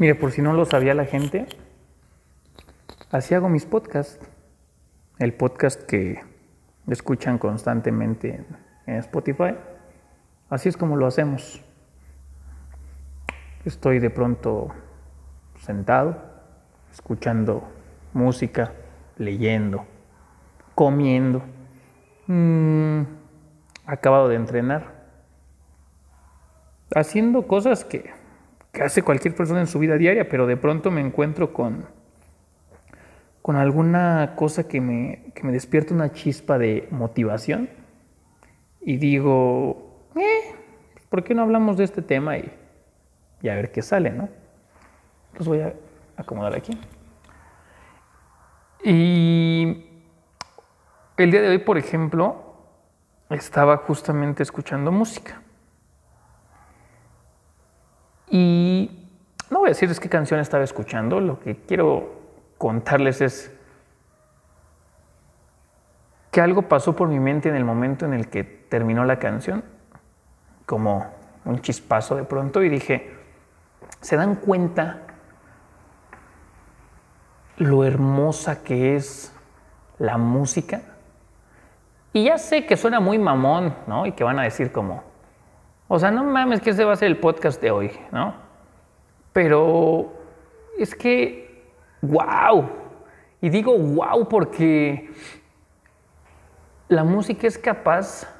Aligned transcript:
Mire, 0.00 0.14
por 0.14 0.32
si 0.32 0.40
no 0.40 0.54
lo 0.54 0.64
sabía 0.64 0.94
la 0.94 1.04
gente, 1.04 1.44
así 3.10 3.34
hago 3.34 3.50
mis 3.50 3.66
podcasts. 3.66 4.26
El 5.18 5.34
podcast 5.34 5.82
que 5.82 6.22
escuchan 6.88 7.36
constantemente 7.36 8.42
en 8.86 8.94
Spotify. 8.94 9.56
Así 10.48 10.70
es 10.70 10.78
como 10.78 10.96
lo 10.96 11.06
hacemos. 11.06 11.62
Estoy 13.66 13.98
de 13.98 14.08
pronto 14.08 14.68
sentado, 15.58 16.16
escuchando 16.90 17.68
música, 18.14 18.72
leyendo, 19.18 19.84
comiendo, 20.74 21.42
mm, 22.26 23.02
acabado 23.84 24.28
de 24.28 24.36
entrenar, 24.36 24.94
haciendo 26.94 27.46
cosas 27.46 27.84
que 27.84 28.18
que 28.72 28.82
hace 28.82 29.02
cualquier 29.02 29.34
persona 29.34 29.60
en 29.60 29.66
su 29.66 29.78
vida 29.78 29.96
diaria, 29.96 30.28
pero 30.28 30.46
de 30.46 30.56
pronto 30.56 30.90
me 30.90 31.00
encuentro 31.00 31.52
con, 31.52 31.86
con 33.42 33.56
alguna 33.56 34.34
cosa 34.36 34.68
que 34.68 34.80
me, 34.80 35.32
que 35.34 35.42
me 35.42 35.52
despierta 35.52 35.94
una 35.94 36.12
chispa 36.12 36.58
de 36.58 36.88
motivación 36.90 37.68
y 38.80 38.96
digo, 38.96 40.08
eh, 40.16 40.54
¿por 41.08 41.24
qué 41.24 41.34
no 41.34 41.42
hablamos 41.42 41.76
de 41.76 41.84
este 41.84 42.02
tema 42.02 42.38
y, 42.38 42.52
y 43.42 43.48
a 43.48 43.54
ver 43.54 43.72
qué 43.72 43.82
sale, 43.82 44.10
no? 44.10 44.28
Los 45.36 45.48
voy 45.48 45.60
a 45.60 45.74
acomodar 46.16 46.54
aquí. 46.54 46.78
Y 48.82 49.86
el 51.16 51.30
día 51.30 51.42
de 51.42 51.48
hoy, 51.48 51.58
por 51.58 51.76
ejemplo, 51.76 52.54
estaba 53.28 53.76
justamente 53.78 54.42
escuchando 54.42 54.90
música. 54.90 55.42
Y 58.30 59.08
no 59.50 59.58
voy 59.58 59.68
a 59.68 59.70
decirles 59.70 59.98
qué 59.98 60.08
canción 60.08 60.38
estaba 60.38 60.62
escuchando, 60.62 61.20
lo 61.20 61.40
que 61.40 61.56
quiero 61.56 62.20
contarles 62.56 63.20
es 63.20 63.52
que 66.30 66.40
algo 66.40 66.62
pasó 66.62 66.94
por 66.94 67.08
mi 67.08 67.18
mente 67.18 67.48
en 67.48 67.56
el 67.56 67.64
momento 67.64 68.06
en 68.06 68.14
el 68.14 68.28
que 68.28 68.44
terminó 68.44 69.04
la 69.04 69.18
canción, 69.18 69.64
como 70.64 71.06
un 71.44 71.60
chispazo 71.60 72.14
de 72.14 72.22
pronto, 72.22 72.62
y 72.62 72.68
dije, 72.68 73.12
¿se 74.00 74.16
dan 74.16 74.36
cuenta 74.36 75.00
lo 77.56 77.84
hermosa 77.84 78.62
que 78.62 78.94
es 78.94 79.34
la 79.98 80.16
música? 80.18 80.82
Y 82.12 82.24
ya 82.24 82.38
sé 82.38 82.64
que 82.64 82.76
suena 82.76 83.00
muy 83.00 83.18
mamón, 83.18 83.74
¿no? 83.88 84.06
Y 84.06 84.12
que 84.12 84.22
van 84.22 84.38
a 84.38 84.42
decir 84.42 84.70
como, 84.70 85.09
o 85.92 85.98
sea, 85.98 86.12
no 86.12 86.22
mames 86.22 86.60
que 86.60 86.70
ese 86.70 86.84
va 86.84 86.92
a 86.92 86.96
ser 86.96 87.08
el 87.08 87.16
podcast 87.16 87.60
de 87.60 87.72
hoy, 87.72 87.90
¿no? 88.12 88.32
Pero 89.32 90.12
es 90.78 90.94
que, 90.94 91.64
wow. 92.00 92.70
Y 93.40 93.48
digo 93.48 93.76
wow 93.76 94.28
porque 94.28 95.10
la 96.86 97.02
música 97.02 97.48
es 97.48 97.58
capaz 97.58 98.32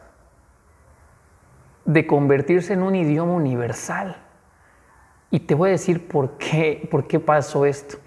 de 1.84 2.06
convertirse 2.06 2.74
en 2.74 2.84
un 2.84 2.94
idioma 2.94 3.32
universal. 3.32 4.16
Y 5.32 5.40
te 5.40 5.56
voy 5.56 5.70
a 5.70 5.72
decir 5.72 6.06
por 6.06 6.38
qué, 6.38 6.86
por 6.88 7.08
qué 7.08 7.18
pasó 7.18 7.66
esto. 7.66 7.98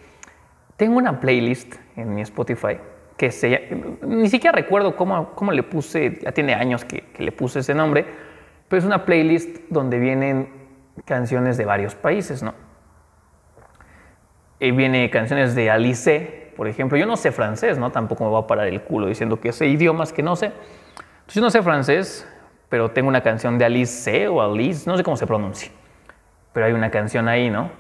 Tengo 0.77 0.95
una 0.95 1.19
playlist 1.19 1.75
en 1.97 2.15
mi 2.15 2.21
Spotify 2.21 2.77
que 3.17 3.29
se, 3.29 3.99
ni 4.03 4.29
siquiera 4.29 4.55
recuerdo 4.55 4.95
cómo, 4.95 5.31
cómo 5.35 5.51
le 5.51 5.63
puse, 5.63 6.17
ya 6.21 6.31
tiene 6.31 6.53
años 6.53 6.85
que, 6.85 7.01
que 7.11 7.23
le 7.23 7.33
puse 7.33 7.59
ese 7.59 7.73
nombre, 7.73 8.31
es 8.77 8.85
una 8.85 9.05
playlist 9.05 9.59
donde 9.69 9.99
vienen 9.99 10.49
canciones 11.05 11.57
de 11.57 11.65
varios 11.65 11.95
países, 11.95 12.43
¿no? 12.43 12.53
Y 14.59 14.71
viene 14.71 15.09
canciones 15.09 15.55
de 15.55 15.69
Alice, 15.69 16.53
por 16.55 16.67
ejemplo. 16.67 16.97
Yo 16.97 17.05
no 17.05 17.17
sé 17.17 17.31
francés, 17.31 17.77
¿no? 17.77 17.91
Tampoco 17.91 18.23
me 18.23 18.31
va 18.31 18.39
a 18.39 18.47
parar 18.47 18.67
el 18.67 18.81
culo 18.81 19.07
diciendo 19.07 19.39
que 19.39 19.51
sé 19.51 19.67
idiomas 19.67 20.13
que 20.13 20.23
no 20.23 20.35
sé. 20.35 20.47
Entonces, 20.47 21.35
yo 21.35 21.41
no 21.41 21.49
sé 21.49 21.61
francés, 21.61 22.27
pero 22.69 22.91
tengo 22.91 23.09
una 23.09 23.21
canción 23.21 23.57
de 23.57 23.65
Alice 23.65 24.27
o 24.27 24.41
Alice, 24.41 24.89
no 24.89 24.97
sé 24.97 25.03
cómo 25.03 25.17
se 25.17 25.27
pronuncia. 25.27 25.71
Pero 26.53 26.65
hay 26.65 26.73
una 26.73 26.91
canción 26.91 27.27
ahí, 27.27 27.49
¿no? 27.49 27.71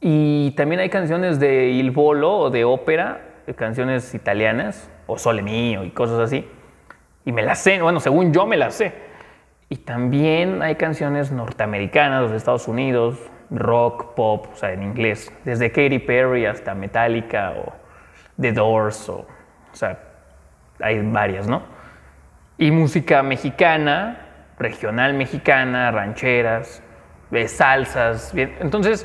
Y 0.00 0.52
también 0.52 0.80
hay 0.80 0.90
canciones 0.90 1.40
de 1.40 1.70
Il 1.70 1.90
Volo 1.90 2.32
o 2.32 2.50
de 2.50 2.64
ópera, 2.64 3.42
canciones 3.56 4.14
italianas, 4.14 4.90
o 5.06 5.18
Sole 5.18 5.42
Mio 5.42 5.84
y 5.84 5.90
cosas 5.90 6.18
así. 6.20 6.48
Y 7.24 7.32
me 7.32 7.42
las 7.42 7.58
sé, 7.58 7.80
bueno, 7.80 8.00
según 8.00 8.32
yo 8.32 8.46
me 8.46 8.56
las 8.56 8.74
sé. 8.74 8.92
Y 9.74 9.78
también 9.78 10.62
hay 10.62 10.76
canciones 10.76 11.32
norteamericanas, 11.32 12.30
de 12.30 12.36
Estados 12.36 12.68
Unidos, 12.68 13.18
rock, 13.50 14.14
pop, 14.14 14.46
o 14.52 14.56
sea, 14.56 14.72
en 14.72 14.84
inglés, 14.84 15.32
desde 15.44 15.72
Katy 15.72 15.98
Perry 15.98 16.46
hasta 16.46 16.76
Metallica 16.76 17.50
o 17.56 17.72
The 18.40 18.52
Doors, 18.52 19.08
o, 19.08 19.16
o 19.16 19.26
sea, 19.72 19.98
hay 20.78 21.00
varias, 21.02 21.48
¿no? 21.48 21.64
Y 22.56 22.70
música 22.70 23.24
mexicana, 23.24 24.52
regional 24.60 25.14
mexicana, 25.14 25.90
rancheras, 25.90 26.80
salsas, 27.48 28.32
bien. 28.32 28.54
entonces, 28.60 29.04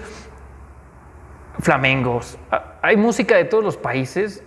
flamencos, 1.58 2.38
hay 2.84 2.96
música 2.96 3.38
de 3.38 3.46
todos 3.46 3.64
los 3.64 3.76
países 3.76 4.44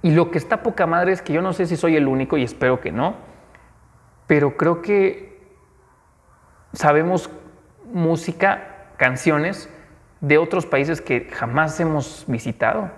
y 0.00 0.12
lo 0.12 0.30
que 0.30 0.38
está 0.38 0.62
poca 0.62 0.86
madre 0.86 1.10
es 1.10 1.22
que 1.22 1.32
yo 1.32 1.42
no 1.42 1.52
sé 1.52 1.66
si 1.66 1.76
soy 1.76 1.96
el 1.96 2.06
único 2.06 2.36
y 2.36 2.44
espero 2.44 2.80
que 2.80 2.92
no, 2.92 3.33
pero 4.26 4.56
creo 4.56 4.82
que 4.82 5.38
sabemos 6.72 7.30
música, 7.92 8.88
canciones 8.96 9.68
de 10.20 10.38
otros 10.38 10.66
países 10.66 11.00
que 11.00 11.28
jamás 11.30 11.78
hemos 11.80 12.24
visitado. 12.26 12.90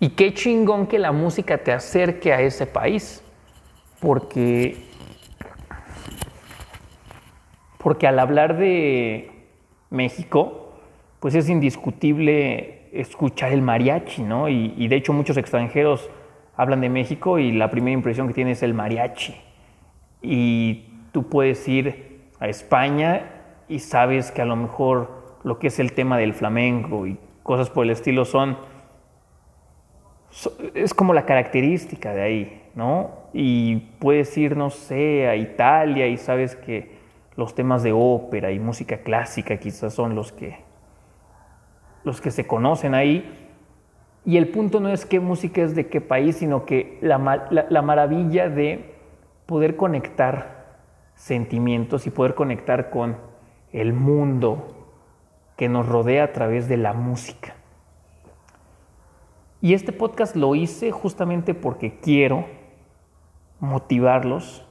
Y 0.00 0.10
qué 0.10 0.34
chingón 0.34 0.86
que 0.86 0.98
la 0.98 1.12
música 1.12 1.58
te 1.58 1.72
acerque 1.72 2.32
a 2.32 2.40
ese 2.40 2.66
país, 2.66 3.22
porque, 4.00 4.76
porque 7.78 8.06
al 8.06 8.18
hablar 8.18 8.58
de 8.58 9.30
México, 9.90 10.74
pues 11.20 11.34
es 11.34 11.48
indiscutible 11.48 12.90
escuchar 12.92 13.52
el 13.52 13.62
mariachi, 13.62 14.22
¿no? 14.22 14.48
Y, 14.48 14.74
y 14.76 14.88
de 14.88 14.96
hecho 14.96 15.12
muchos 15.12 15.36
extranjeros 15.36 16.10
hablan 16.56 16.80
de 16.80 16.88
México 16.88 17.38
y 17.38 17.52
la 17.52 17.70
primera 17.70 17.94
impresión 17.94 18.28
que 18.28 18.34
tienen 18.34 18.52
es 18.52 18.62
el 18.62 18.74
mariachi 18.74 19.34
y 20.24 20.88
tú 21.12 21.28
puedes 21.28 21.66
ir 21.68 22.28
a 22.40 22.48
España 22.48 23.30
y 23.68 23.78
sabes 23.78 24.30
que 24.30 24.42
a 24.42 24.46
lo 24.46 24.56
mejor 24.56 25.38
lo 25.44 25.58
que 25.58 25.66
es 25.66 25.78
el 25.78 25.92
tema 25.92 26.16
del 26.18 26.32
flamenco 26.32 27.06
y 27.06 27.18
cosas 27.42 27.68
por 27.68 27.84
el 27.84 27.90
estilo 27.90 28.24
son, 28.24 28.56
es 30.74 30.94
como 30.94 31.12
la 31.12 31.26
característica 31.26 32.14
de 32.14 32.22
ahí, 32.22 32.62
¿no? 32.74 33.10
Y 33.34 33.76
puedes 33.98 34.36
ir, 34.38 34.56
no 34.56 34.70
sé, 34.70 35.28
a 35.28 35.36
Italia 35.36 36.06
y 36.06 36.16
sabes 36.16 36.56
que 36.56 36.94
los 37.36 37.54
temas 37.54 37.82
de 37.82 37.92
ópera 37.92 38.50
y 38.50 38.58
música 38.58 38.98
clásica 38.98 39.58
quizás 39.58 39.92
son 39.92 40.14
los 40.14 40.32
que, 40.32 40.58
los 42.02 42.20
que 42.20 42.30
se 42.30 42.46
conocen 42.46 42.94
ahí. 42.94 43.40
Y 44.24 44.38
el 44.38 44.48
punto 44.48 44.80
no 44.80 44.88
es 44.88 45.04
qué 45.04 45.20
música 45.20 45.60
es 45.60 45.74
de 45.74 45.88
qué 45.88 46.00
país, 46.00 46.36
sino 46.36 46.64
que 46.64 46.98
la, 47.02 47.46
la 47.50 47.82
maravilla 47.82 48.48
de 48.48 48.93
poder 49.46 49.76
conectar 49.76 50.78
sentimientos 51.14 52.06
y 52.06 52.10
poder 52.10 52.34
conectar 52.34 52.90
con 52.90 53.16
el 53.72 53.92
mundo 53.92 54.86
que 55.56 55.68
nos 55.68 55.86
rodea 55.86 56.24
a 56.24 56.32
través 56.32 56.68
de 56.68 56.76
la 56.76 56.92
música. 56.92 57.54
Y 59.60 59.74
este 59.74 59.92
podcast 59.92 60.36
lo 60.36 60.54
hice 60.54 60.90
justamente 60.90 61.54
porque 61.54 61.98
quiero 61.98 62.46
motivarlos 63.60 64.66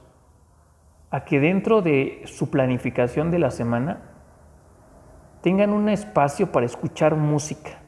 a 1.10 1.24
que 1.24 1.40
dentro 1.40 1.82
de 1.82 2.22
su 2.26 2.50
planificación 2.50 3.30
de 3.30 3.38
la 3.38 3.50
semana 3.50 4.02
tengan 5.42 5.72
un 5.72 5.88
espacio 5.88 6.52
para 6.52 6.66
escuchar 6.66 7.16
música, 7.16 7.82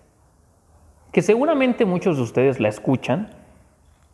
que 1.13 1.23
seguramente 1.23 1.85
muchos 1.85 2.17
de 2.17 2.23
ustedes 2.23 2.61
la 2.61 2.69
escuchan, 2.69 3.31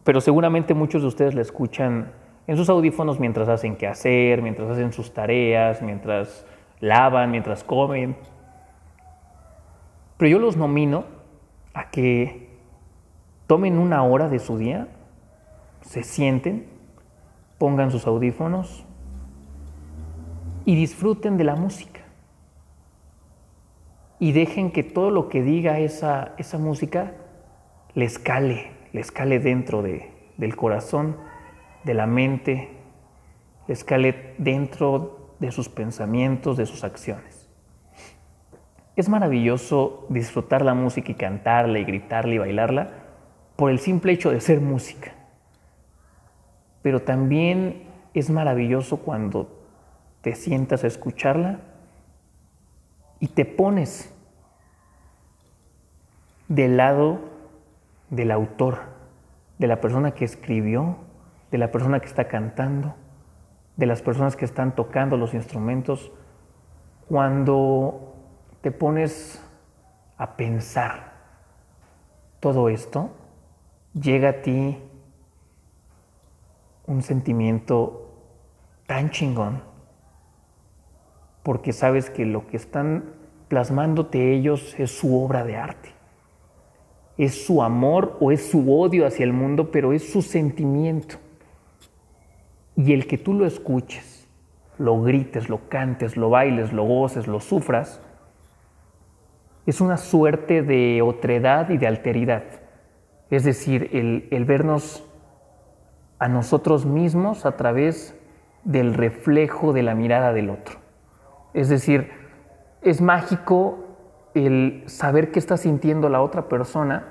pero 0.05 0.21
seguramente 0.21 0.75
muchos 0.75 1.03
de 1.03 1.09
ustedes 1.09 1.35
la 1.35 1.43
escuchan 1.43 2.13
en 2.47 2.57
sus 2.57 2.69
audífonos 2.69 3.21
mientras 3.21 3.49
hacen 3.49 3.77
qué 3.77 3.87
hacer, 3.87 4.43
mientras 4.43 4.71
hacen 4.71 4.93
sus 4.93 5.13
tareas, 5.13 5.83
mientras 5.83 6.47
lavan, 6.81 7.31
mientras 7.31 7.63
comen. 7.63 8.17
Pero 10.17 10.31
yo 10.31 10.39
los 10.39 10.57
nomino 10.57 11.05
a 11.75 11.91
que 11.91 12.49
tomen 13.47 13.79
una 13.79 14.03
hora 14.03 14.29
de 14.29 14.39
su 14.39 14.59
día, 14.59 14.89
se 15.81 16.03
sienten, 16.03 16.67
pongan 17.59 17.91
sus 17.91 18.07
audífonos 18.07 18.85
y 20.65 20.77
disfruten 20.77 21.37
de 21.37 21.45
la 21.45 21.55
música. 21.57 22.01
Y 24.19 24.33
dejen 24.33 24.71
que 24.71 24.85
todo 24.85 25.11
lo 25.11 25.29
que 25.29 25.43
diga 25.43 25.81
esa, 25.81 26.35
esa 26.39 26.59
música 26.59 27.15
les 27.95 28.19
cale, 28.19 28.71
les 28.93 29.11
cale 29.11 29.41
dentro 29.41 29.83
de, 29.83 30.13
del 30.37 30.55
corazón 30.55 31.17
de 31.85 31.95
la 31.95 32.07
mente, 32.07 32.71
escale 33.69 34.35
dentro 34.39 35.35
de 35.39 35.51
sus 35.51 35.69
pensamientos, 35.69 36.57
de 36.57 36.67
sus 36.67 36.85
acciones. 36.85 37.49
es 38.95 39.09
maravilloso 39.09 40.07
disfrutar 40.11 40.63
la 40.63 40.75
música 40.75 41.11
y 41.11 41.15
cantarla 41.15 41.79
y 41.79 41.85
gritarla 41.85 42.35
y 42.35 42.39
bailarla 42.39 42.91
por 43.57 43.71
el 43.71 43.79
simple 43.79 44.13
hecho 44.13 44.31
de 44.31 44.41
ser 44.41 44.61
música. 44.61 45.15
Pero 46.83 47.01
también 47.01 47.85
es 48.13 48.29
maravilloso 48.29 48.99
cuando 48.99 49.63
te 50.21 50.35
sientas 50.35 50.85
a 50.85 50.89
escucharla 50.89 51.61
y 53.19 53.29
te 53.29 53.45
pones 53.45 54.13
del 56.49 56.77
lado 56.77 57.21
del 58.11 58.31
autor, 58.31 58.81
de 59.59 59.67
la 59.69 59.81
persona 59.81 60.13
que 60.13 60.25
escribió, 60.25 60.97
de 61.53 61.59
la 61.59 61.71
persona 61.71 62.01
que 62.01 62.07
está 62.07 62.27
cantando, 62.29 62.95
de 63.77 63.87
las 63.87 64.03
personas 64.03 64.37
que 64.37 64.47
están 64.47 64.75
tocando 64.75 65.19
los 65.19 65.35
instrumentos, 65.35 66.11
cuando 67.09 68.15
te 68.63 68.73
pones 68.73 69.45
a 70.17 70.35
pensar 70.37 71.13
todo 72.41 72.71
esto, 72.71 73.11
llega 73.93 74.31
a 74.31 74.43
ti 74.43 74.79
un 76.87 77.03
sentimiento 77.03 78.11
tan 78.87 79.11
chingón, 79.11 79.63
porque 81.43 81.75
sabes 81.75 82.09
que 82.09 82.25
lo 82.25 82.47
que 82.47 82.57
están 82.57 83.13
plasmándote 83.49 84.33
ellos 84.33 84.75
es 84.79 84.91
su 84.91 85.23
obra 85.23 85.45
de 85.45 85.57
arte. 85.57 85.91
Es 87.19 87.45
su 87.45 87.63
amor 87.63 88.17
o 88.21 88.33
es 88.33 88.49
su 88.49 88.73
odio 88.75 89.07
hacia 89.07 89.25
el 89.25 89.35
mundo, 89.35 89.71
pero 89.71 89.93
es 89.93 90.11
su 90.11 90.23
sentimiento. 90.23 91.17
Y 92.77 92.93
el 92.93 93.07
que 93.07 93.19
tú 93.19 93.35
lo 93.35 93.47
escuches, 93.47 94.29
lo 94.79 95.03
grites, 95.03 95.49
lo 95.49 95.69
cantes, 95.69 96.17
lo 96.17 96.31
bailes, 96.31 96.73
lo 96.73 96.85
goces, 96.85 97.27
lo 97.27 97.41
sufras, 97.41 98.01
es 99.67 99.81
una 99.81 99.97
suerte 99.97 100.63
de 100.63 101.03
otredad 101.03 101.71
y 101.71 101.79
de 101.79 101.87
alteridad. 101.87 102.43
Es 103.31 103.45
decir, 103.45 103.91
el, 103.93 104.45
vernos 104.45 105.09
a 106.19 106.29
nosotros 106.29 106.85
mismos 106.85 107.47
a 107.47 107.57
través 107.57 108.19
del 108.65 108.95
reflejo 108.95 109.73
de 109.73 109.83
la 109.83 109.95
mirada 109.95 110.33
del 110.33 110.51
otro. 110.51 110.79
Es 111.55 111.69
decir, 111.69 112.11
es 112.83 113.01
mágico 113.01 113.79
el 114.35 114.83
saber 114.87 115.31
qué 115.31 115.39
está 115.39 115.57
sintiendo 115.57 116.09
la 116.09 116.23
otra 116.23 116.49
persona 116.49 117.09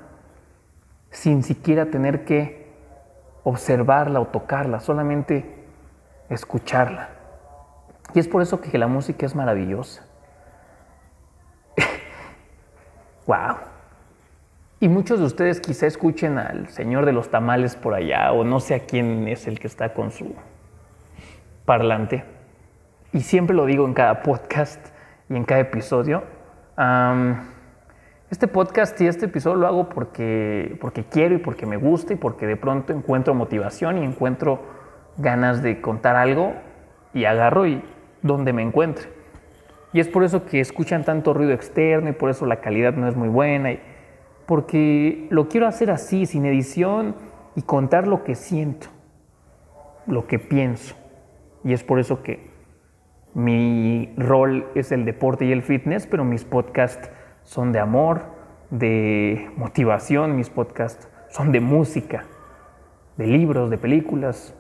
sin 1.10 1.44
siquiera 1.44 1.88
tener 1.88 2.26
que 2.26 2.61
observarla 3.44 4.20
o 4.20 4.28
tocarla, 4.28 4.80
solamente 4.80 5.66
escucharla. 6.30 7.10
Y 8.14 8.20
es 8.20 8.28
por 8.28 8.42
eso 8.42 8.62
que 8.62 8.78
la 8.78 8.88
música 8.88 9.26
es 9.26 9.36
maravillosa. 9.36 10.06
Wow. 13.28 13.58
Y 14.80 14.90
muchos 14.90 15.20
de 15.20 15.26
ustedes 15.26 15.62
quizá 15.62 15.86
escuchen 15.86 16.40
al 16.40 16.68
señor 16.70 17.06
de 17.06 17.14
los 17.14 17.30
tamales 17.30 17.76
por 17.76 17.94
allá 17.94 18.32
o 18.32 18.44
no 18.44 18.60
sé 18.60 18.74
a 18.74 18.80
quién 18.80 19.28
es 19.28 19.46
el 19.46 19.60
que 19.60 19.68
está 19.68 19.94
con 19.94 20.10
su 20.10 20.34
parlante. 21.66 22.26
Y 23.14 23.22
siempre 23.22 23.56
lo 23.56 23.68
digo 23.68 23.86
en 23.86 23.94
cada 23.94 24.22
podcast 24.24 24.84
y 25.30 25.36
en 25.36 25.44
cada 25.44 25.62
episodio. 25.62 26.24
Este 28.32 28.48
podcast 28.48 29.00
y 29.02 29.08
este 29.08 29.26
episodio 29.26 29.58
lo 29.58 29.68
hago 29.68 29.90
porque, 29.90 30.78
porque 30.80 31.04
quiero 31.04 31.36
y 31.36 31.40
porque 31.40 31.66
me 31.66 31.76
gusta 31.76 32.14
y 32.14 32.16
porque 32.16 32.48
de 32.48 32.56
pronto 32.56 32.94
encuentro 32.94 33.36
motivación 33.36 33.98
y 33.98 34.06
encuentro 34.06 34.62
ganas 35.18 35.62
de 35.62 35.82
contar 35.82 36.16
algo 36.16 36.54
y 37.14 37.26
agarro 37.26 37.68
y 37.68 37.84
donde 38.22 38.54
me 38.54 38.62
encuentre. 38.62 39.10
Y 39.92 40.00
es 40.00 40.08
por 40.08 40.24
eso 40.24 40.46
que 40.46 40.62
escuchan 40.62 41.04
tanto 41.04 41.34
ruido 41.34 41.52
externo 41.52 42.10
y 42.10 42.14
por 42.14 42.30
eso 42.30 42.46
la 42.46 42.62
calidad 42.62 42.94
no 42.94 43.10
es 43.10 43.18
muy 43.18 43.28
buena. 43.28 43.78
Porque 44.46 45.28
lo 45.30 45.50
quiero 45.50 45.68
hacer 45.68 45.92
así, 45.92 46.26
sin 46.26 46.46
edición 46.46 47.16
y 47.58 47.64
contar 47.64 48.08
lo 48.08 48.24
que 48.24 48.36
siento, 48.36 48.88
lo 50.08 50.26
que 50.28 50.40
pienso. 50.40 50.96
Y 51.66 51.74
es 51.74 51.84
por 51.84 52.00
eso 52.00 52.24
que 52.24 52.50
mi 53.34 54.14
rol 54.16 54.68
es 54.74 54.94
el 54.94 55.04
deporte 55.04 55.44
y 55.44 55.52
el 55.52 55.64
fitness, 55.64 56.08
pero 56.08 56.24
mis 56.24 56.46
podcasts 56.46 57.10
son 57.52 57.74
de 57.74 57.80
amor, 57.80 58.22
de 58.70 59.52
motivación, 59.58 60.38
mis 60.38 60.50
podcasts 60.50 61.10
son 61.28 61.52
de 61.52 61.60
música, 61.60 62.24
de 63.18 63.28
libros, 63.28 63.70
de 63.70 63.78
películas. 63.78 64.56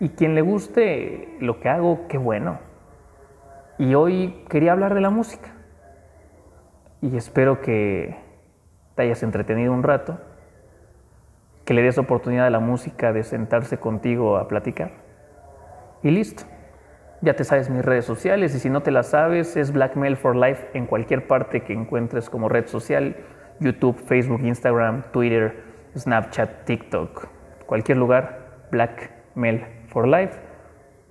Y 0.00 0.08
quien 0.08 0.34
le 0.34 0.42
guste 0.42 1.36
lo 1.38 1.60
que 1.60 1.68
hago, 1.68 2.08
qué 2.08 2.18
bueno. 2.18 2.58
Y 3.78 3.94
hoy 3.94 4.44
quería 4.48 4.72
hablar 4.72 4.94
de 4.94 5.02
la 5.02 5.10
música. 5.10 5.54
Y 7.00 7.16
espero 7.16 7.60
que 7.60 8.16
te 8.96 9.02
hayas 9.02 9.22
entretenido 9.22 9.72
un 9.72 9.84
rato, 9.84 10.18
que 11.64 11.74
le 11.74 11.82
des 11.82 11.96
oportunidad 11.96 12.48
a 12.48 12.50
la 12.50 12.58
música 12.58 13.12
de 13.12 13.22
sentarse 13.22 13.78
contigo 13.78 14.36
a 14.36 14.48
platicar. 14.48 14.90
Y 16.02 16.10
listo. 16.10 16.42
Ya 17.24 17.34
te 17.34 17.44
sabes 17.44 17.70
mis 17.70 17.82
redes 17.82 18.04
sociales 18.04 18.54
y 18.54 18.58
si 18.58 18.68
no 18.68 18.82
te 18.82 18.90
las 18.90 19.06
sabes 19.08 19.56
es 19.56 19.72
Blackmail 19.72 20.14
for 20.14 20.36
Life 20.36 20.68
en 20.74 20.84
cualquier 20.84 21.26
parte 21.26 21.62
que 21.62 21.72
encuentres 21.72 22.28
como 22.28 22.50
red 22.50 22.66
social, 22.66 23.16
YouTube, 23.60 23.96
Facebook, 23.96 24.42
Instagram, 24.42 25.04
Twitter, 25.10 25.64
Snapchat, 25.96 26.66
TikTok, 26.66 27.28
cualquier 27.64 27.96
lugar, 27.96 28.66
Blackmail 28.70 29.64
for 29.86 30.06
Life. 30.06 30.38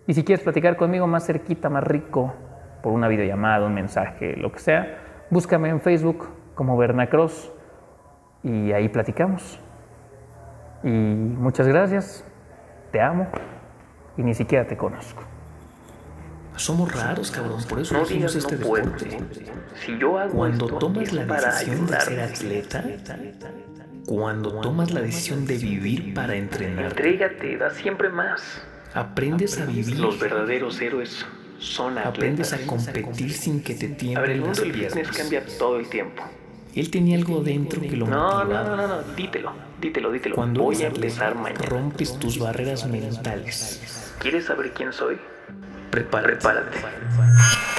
Y 0.05 0.13
si 0.13 0.23
quieres 0.23 0.43
platicar 0.43 0.75
conmigo 0.75 1.07
más 1.07 1.25
cerquita, 1.25 1.67
más 1.71 1.83
rico, 1.83 2.35
por 2.83 2.93
una 2.93 3.07
videollamada, 3.07 3.65
un 3.65 3.73
mensaje, 3.73 4.35
lo 4.35 4.51
que 4.51 4.59
sea, 4.59 4.99
búscame 5.31 5.69
en 5.69 5.81
Facebook 5.81 6.27
como 6.53 6.77
Bernacross 6.77 7.51
y 8.43 8.71
ahí 8.71 8.87
platicamos. 8.87 9.59
Y 10.83 10.89
muchas 10.91 11.67
gracias, 11.67 12.23
te 12.91 13.01
amo 13.01 13.29
y 14.15 14.21
ni 14.21 14.35
siquiera 14.35 14.67
te 14.67 14.77
conozco. 14.77 15.32
Somos 16.55 16.91
raros, 16.93 17.31
cabrón, 17.31 17.63
por 17.63 17.79
eso 17.79 17.93
no 17.95 18.03
hicimos 18.03 18.35
este 18.35 18.57
deporte. 18.57 19.19
Si 19.85 19.97
yo 19.97 20.19
hago 20.19 20.33
cuando 20.33 20.67
tomas 20.67 21.11
la 21.11 21.25
decisión 21.25 21.87
de 21.87 21.99
ser 21.99 22.19
atleta, 22.19 22.83
cuando 24.05 24.61
tomas 24.61 24.91
la 24.91 25.01
decisión 25.01 25.45
de 25.45 25.57
vivir 25.57 26.13
para 26.13 26.35
entrenar, 26.35 26.85
entrégate, 26.85 27.57
da 27.57 27.71
siempre 27.71 28.09
más. 28.09 28.41
Aprendes 28.93 29.59
a 29.59 29.65
vivir. 29.65 29.99
Los 29.99 30.19
verdaderos 30.19 30.79
héroes 30.79 31.25
son 31.57 31.97
Aprendes 31.97 32.53
a 32.53 32.59
competir 32.67 33.31
sin 33.33 33.63
que 33.63 33.73
te 33.73 33.87
tiemblen 33.87 34.45
las 34.45 34.59
piernas. 34.59 35.07
cambia 35.17 35.43
todo 35.57 35.79
el 35.79 35.89
tiempo. 35.89 36.23
Él 36.75 36.89
tenía 36.89 37.17
algo 37.17 37.41
dentro 37.43 37.81
que 37.81 37.95
lo 37.95 38.07
no, 38.07 38.43
No, 38.43 38.63
no, 38.63 38.75
no, 38.75 38.87
no, 38.87 39.01
dítelo, 39.15 39.53
dítelo, 39.79 40.11
dítelo. 40.11 40.35
Cuando 40.35 40.61
Voy 40.63 40.81
a 40.83 40.87
empezar 40.87 41.35
mañana. 41.35 41.65
rompes 41.65 42.17
tus 42.19 42.39
barreras 42.39 42.87
mentales. 42.87 44.13
¿Quieres 44.19 44.45
saber 44.45 44.71
quién 44.73 44.91
soy? 44.91 45.17
Prepárate. 45.93 46.41
Prepárate. 46.41 47.72